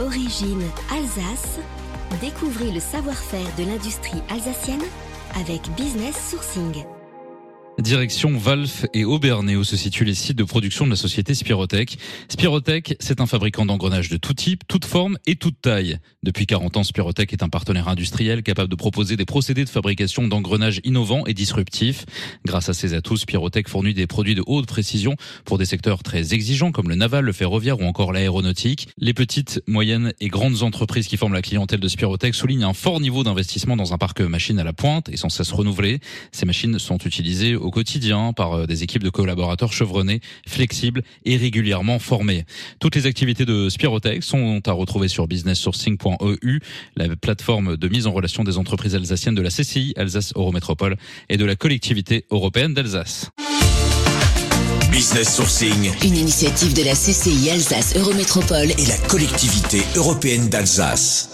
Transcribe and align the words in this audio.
Origine 0.00 0.62
Alsace. 0.90 1.60
Découvrez 2.20 2.70
le 2.72 2.80
savoir-faire 2.80 3.46
de 3.56 3.64
l'industrie 3.64 4.22
alsacienne 4.28 4.82
avec 5.36 5.62
Business 5.76 6.30
Sourcing. 6.30 6.84
Direction 7.80 8.38
Valf 8.38 8.86
et 8.94 9.04
Aubernay 9.04 9.56
où 9.56 9.64
se 9.64 9.76
situent 9.76 10.04
les 10.04 10.14
sites 10.14 10.38
de 10.38 10.44
production 10.44 10.84
de 10.84 10.90
la 10.90 10.96
société 10.96 11.34
Spirotech. 11.34 11.98
Spirotech, 12.28 12.96
c'est 13.00 13.20
un 13.20 13.26
fabricant 13.26 13.66
d'engrenages 13.66 14.08
de 14.08 14.16
tout 14.16 14.32
type, 14.32 14.62
toute 14.68 14.84
forme 14.84 15.18
et 15.26 15.34
toute 15.34 15.60
taille. 15.60 15.98
Depuis 16.22 16.46
40 16.46 16.76
ans, 16.76 16.84
Spirotech 16.84 17.32
est 17.32 17.42
un 17.42 17.48
partenaire 17.48 17.88
industriel 17.88 18.44
capable 18.44 18.68
de 18.68 18.76
proposer 18.76 19.16
des 19.16 19.24
procédés 19.24 19.64
de 19.64 19.68
fabrication 19.68 20.28
d'engrenages 20.28 20.80
innovants 20.84 21.26
et 21.26 21.34
disruptifs. 21.34 22.06
Grâce 22.46 22.68
à 22.68 22.74
ses 22.74 22.94
atouts, 22.94 23.16
Spirotech 23.16 23.68
fournit 23.68 23.92
des 23.92 24.06
produits 24.06 24.36
de 24.36 24.44
haute 24.46 24.66
précision 24.66 25.16
pour 25.44 25.58
des 25.58 25.66
secteurs 25.66 26.02
très 26.04 26.32
exigeants 26.32 26.70
comme 26.70 26.88
le 26.88 26.94
naval, 26.94 27.24
le 27.24 27.32
ferroviaire 27.32 27.80
ou 27.80 27.84
encore 27.84 28.12
l'aéronautique. 28.12 28.88
Les 28.98 29.14
petites, 29.14 29.60
moyennes 29.66 30.12
et 30.20 30.28
grandes 30.28 30.62
entreprises 30.62 31.08
qui 31.08 31.16
forment 31.16 31.34
la 31.34 31.42
clientèle 31.42 31.80
de 31.80 31.88
Spirotech 31.88 32.36
soulignent 32.36 32.64
un 32.64 32.72
fort 32.72 33.00
niveau 33.00 33.24
d'investissement 33.24 33.76
dans 33.76 33.92
un 33.92 33.98
parc 33.98 34.20
machine 34.20 34.60
à 34.60 34.64
la 34.64 34.72
pointe 34.72 35.08
et 35.08 35.16
sans 35.16 35.28
cesse 35.28 35.50
renouvelé. 35.50 35.98
Ces 36.30 36.46
machines 36.46 36.78
sont 36.78 36.98
utilisées 36.98 37.56
au 37.64 37.70
quotidien 37.70 38.32
par 38.32 38.52
euh, 38.52 38.66
des 38.66 38.82
équipes 38.82 39.02
de 39.02 39.10
collaborateurs 39.10 39.72
chevronnés, 39.72 40.20
flexibles 40.46 41.02
et 41.24 41.36
régulièrement 41.36 41.98
formés. 41.98 42.44
Toutes 42.78 42.94
les 42.94 43.06
activités 43.06 43.44
de 43.44 43.68
Spirotech 43.68 44.22
sont 44.22 44.60
à 44.66 44.72
retrouver 44.72 45.08
sur 45.08 45.26
businesssourcing.eu, 45.26 46.60
la 46.96 47.16
plateforme 47.16 47.76
de 47.76 47.88
mise 47.88 48.06
en 48.06 48.12
relation 48.12 48.44
des 48.44 48.58
entreprises 48.58 48.94
alsaciennes 48.94 49.34
de 49.34 49.42
la 49.42 49.50
CCI 49.50 49.94
Alsace 49.96 50.32
Eurométropole 50.36 50.96
et 51.28 51.36
de 51.36 51.44
la 51.44 51.56
collectivité 51.56 52.24
européenne 52.30 52.74
d'Alsace. 52.74 53.30
Business 54.90 55.34
Sourcing, 55.34 55.90
Une 56.04 56.16
initiative 56.16 56.72
de 56.72 56.84
la 56.84 56.92
CCI 56.92 57.50
Alsace 57.50 57.96
Eurométropole 57.96 58.70
et 58.70 58.86
la 58.86 58.96
collectivité 59.08 59.82
européenne 59.96 60.48
d'Alsace. 60.48 61.33